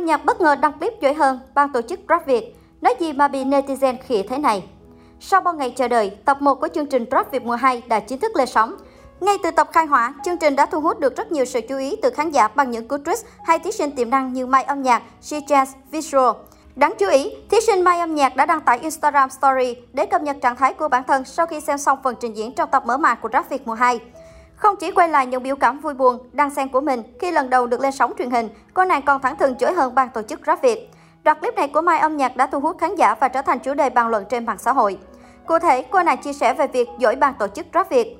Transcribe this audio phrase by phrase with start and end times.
[0.00, 2.56] âm nhạc bất ngờ đăng clip dối hơn ban tổ chức Rap Việt.
[2.80, 4.64] Nói gì mà bị netizen khỉ thế này?
[5.20, 8.00] Sau bao ngày chờ đợi, tập 1 của chương trình Rap Việt mùa 2 đã
[8.00, 8.76] chính thức lên sóng.
[9.20, 11.78] Ngay từ tập khai hỏa, chương trình đã thu hút được rất nhiều sự chú
[11.78, 14.64] ý từ khán giả bằng những cú twist hay thí sinh tiềm năng như Mai
[14.64, 16.36] âm nhạc, She Jazz, Visual.
[16.76, 20.22] Đáng chú ý, thí sinh Mai âm nhạc đã đăng tải Instagram Story để cập
[20.22, 22.82] nhật trạng thái của bản thân sau khi xem xong phần trình diễn trong tập
[22.86, 24.00] mở màn của Rap Việt mùa 2.
[24.60, 27.50] Không chỉ quay lại những biểu cảm vui buồn, đăng xen của mình khi lần
[27.50, 30.22] đầu được lên sóng truyền hình, cô nàng còn thẳng thừng chửi hơn ban tổ
[30.22, 30.90] chức Rap Việt.
[31.22, 33.58] Đoạn clip này của Mai âm nhạc đã thu hút khán giả và trở thành
[33.58, 34.98] chủ đề bàn luận trên mạng xã hội.
[35.46, 38.16] Cụ thể, cô nàng chia sẻ về việc dỗi ban tổ chức Rap Việt.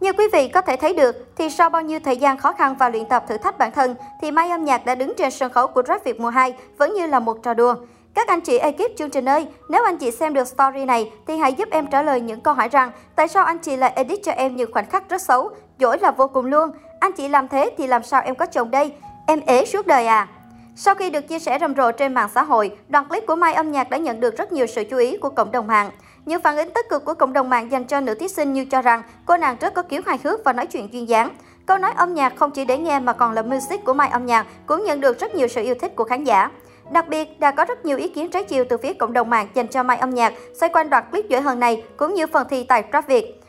[0.00, 2.74] Như quý vị có thể thấy được, thì sau bao nhiêu thời gian khó khăn
[2.78, 5.52] và luyện tập thử thách bản thân, thì Mai âm nhạc đã đứng trên sân
[5.52, 7.74] khấu của Rap Việt mùa 2 vẫn như là một trò đùa.
[8.14, 11.36] Các anh chị ekip chương trình ơi, nếu anh chị xem được story này thì
[11.36, 14.20] hãy giúp em trả lời những câu hỏi rằng tại sao anh chị lại edit
[14.24, 16.70] cho em những khoảnh khắc rất xấu, dỗi là vô cùng luôn.
[17.00, 18.92] Anh chị làm thế thì làm sao em có chồng đây?
[19.26, 20.28] Em ế suốt đời à?
[20.76, 23.54] Sau khi được chia sẻ rầm rộ trên mạng xã hội, đoạn clip của Mai
[23.54, 25.90] âm nhạc đã nhận được rất nhiều sự chú ý của cộng đồng mạng.
[26.24, 28.64] Những phản ứng tích cực của cộng đồng mạng dành cho nữ thí sinh như
[28.64, 31.30] cho rằng cô nàng rất có kiểu hài hước và nói chuyện duyên dáng.
[31.66, 34.26] Câu nói âm nhạc không chỉ để nghe mà còn là music của Mai âm
[34.26, 36.50] nhạc cũng nhận được rất nhiều sự yêu thích của khán giả.
[36.90, 39.48] Đặc biệt, đã có rất nhiều ý kiến trái chiều từ phía cộng đồng mạng
[39.54, 42.46] dành cho Mai âm nhạc xoay quanh đoạn clip dễ hơn này cũng như phần
[42.50, 43.40] thi tại Rap Việt.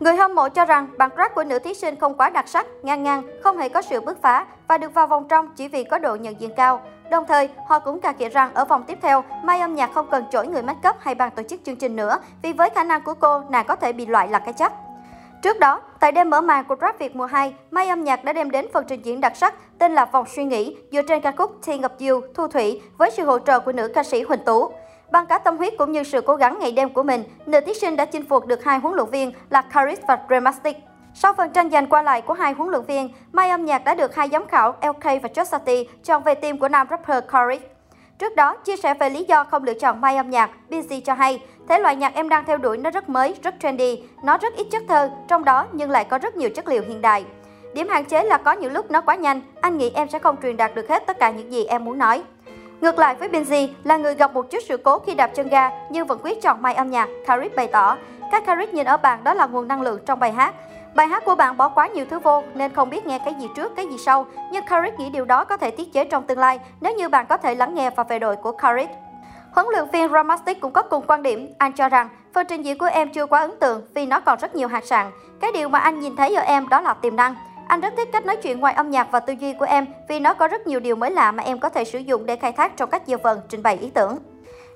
[0.00, 2.66] Người hâm mộ cho rằng bản rap của nữ thí sinh không quá đặc sắc,
[2.82, 5.84] ngang ngang, không hề có sự bứt phá và được vào vòng trong chỉ vì
[5.84, 6.80] có độ nhận diện cao.
[7.10, 10.06] Đồng thời, họ cũng cà kịa rằng ở vòng tiếp theo, Mai âm nhạc không
[10.10, 12.84] cần chổi người make up hay ban tổ chức chương trình nữa vì với khả
[12.84, 14.72] năng của cô, nàng có thể bị loại là cái chắc.
[15.42, 18.32] Trước đó, tại đêm mở màn của Rap Việt mùa 2, Mai âm nhạc đã
[18.32, 21.32] đem đến phần trình diễn đặc sắc tên là Vòng suy nghĩ dựa trên ca
[21.32, 24.44] khúc Thiên Ngập Diêu, Thu Thủy với sự hỗ trợ của nữ ca sĩ Huỳnh
[24.44, 24.70] Tú.
[25.10, 27.74] Bằng cả tâm huyết cũng như sự cố gắng ngày đêm của mình, nữ thí
[27.74, 30.76] sinh đã chinh phục được hai huấn luyện viên là Caris và Dramatic.
[31.14, 33.94] Sau phần tranh giành qua lại của hai huấn luyện viên, Mai âm nhạc đã
[33.94, 37.62] được hai giám khảo LK và Josati chọn về team của nam rapper Caris.
[38.18, 41.14] Trước đó, chia sẻ về lý do không lựa chọn Mai âm nhạc, Busy cho
[41.14, 44.54] hay, thể loại nhạc em đang theo đuổi nó rất mới, rất trendy, nó rất
[44.56, 47.24] ít chất thơ, trong đó nhưng lại có rất nhiều chất liệu hiện đại.
[47.74, 50.36] Điểm hạn chế là có những lúc nó quá nhanh, anh nghĩ em sẽ không
[50.42, 52.22] truyền đạt được hết tất cả những gì em muốn nói.
[52.80, 55.70] Ngược lại với Benji là người gặp một chút sự cố khi đạp chân ga
[55.90, 57.96] nhưng vẫn quyết chọn Mai âm nhạc, Karis bày tỏ.
[58.32, 60.54] Các Karis nhìn ở bạn đó là nguồn năng lượng trong bài hát.
[60.94, 63.48] Bài hát của bạn bỏ quá nhiều thứ vô nên không biết nghe cái gì
[63.56, 64.26] trước, cái gì sau.
[64.52, 67.26] Nhưng Carrick nghĩ điều đó có thể tiết chế trong tương lai nếu như bạn
[67.28, 68.92] có thể lắng nghe và về đội của Carrick.
[69.52, 71.52] Huấn luyện viên Ramastic cũng có cùng quan điểm.
[71.58, 74.38] Anh cho rằng phần trình diễn của em chưa quá ấn tượng vì nó còn
[74.38, 75.10] rất nhiều hạt sạn.
[75.40, 77.34] Cái điều mà anh nhìn thấy ở em đó là tiềm năng.
[77.68, 80.20] Anh rất thích cách nói chuyện ngoài âm nhạc và tư duy của em vì
[80.20, 82.52] nó có rất nhiều điều mới lạ mà em có thể sử dụng để khai
[82.52, 84.18] thác trong các giờ phần trình bày ý tưởng.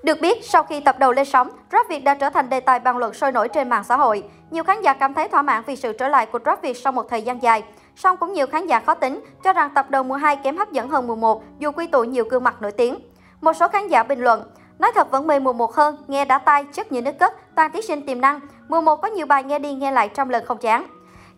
[0.03, 2.79] Được biết, sau khi tập đầu lên sóng, Rap Việt đã trở thành đề tài
[2.79, 4.25] bàn luận sôi nổi trên mạng xã hội.
[4.51, 6.93] Nhiều khán giả cảm thấy thỏa mãn vì sự trở lại của Rap Việt sau
[6.93, 7.65] một thời gian dài.
[7.97, 10.73] Song cũng nhiều khán giả khó tính cho rằng tập đầu mùa 2 kém hấp
[10.73, 12.99] dẫn hơn mùa 1 dù quy tụ nhiều gương mặt nổi tiếng.
[13.41, 14.43] Một số khán giả bình luận,
[14.79, 17.73] nói thật vẫn mê mùa 1 hơn, nghe đã tai, chất như nước cất, toàn
[17.73, 18.41] thí sinh tiềm năng.
[18.69, 20.87] Mùa 1 có nhiều bài nghe đi nghe lại trong lần không chán.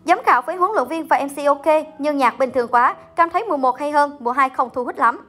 [0.05, 3.29] Giám khảo với huấn luyện viên và MC ok, nhưng nhạc bình thường quá, cảm
[3.29, 5.19] thấy mùa 1 hay hơn, mùa 2 không thu hút lắm.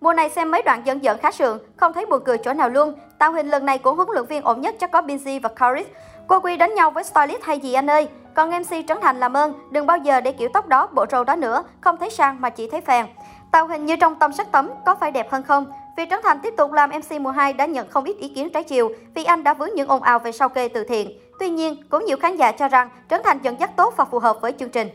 [0.00, 2.68] Mùa này xem mấy đoạn dẫn dẫn khá sượng, không thấy buồn cười chỗ nào
[2.68, 2.94] luôn.
[3.18, 5.86] Tạo hình lần này của huấn luyện viên ổn nhất chắc có Binzi và Caris.
[6.26, 8.08] Cô Quy đánh nhau với stylist hay gì anh ơi?
[8.34, 11.24] Còn MC Trấn Thành làm ơn, đừng bao giờ để kiểu tóc đó, bộ râu
[11.24, 13.06] đó nữa, không thấy sang mà chỉ thấy phèn.
[13.52, 15.66] Tạo hình như trong tâm sắc tấm, có phải đẹp hơn không?
[15.96, 18.50] Vì Trấn Thành tiếp tục làm MC mùa 2 đã nhận không ít ý kiến
[18.50, 21.18] trái chiều vì anh đã vướng những ồn ào về sao kê từ thiện.
[21.38, 24.18] Tuy nhiên, cũng nhiều khán giả cho rằng Trấn Thành dẫn dắt tốt và phù
[24.18, 24.88] hợp với chương trình.